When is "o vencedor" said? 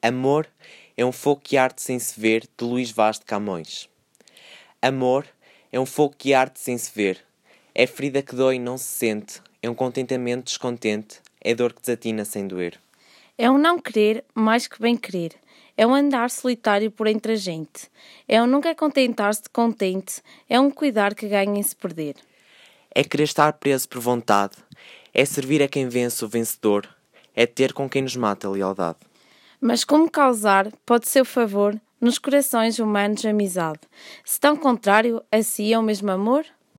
26.24-26.88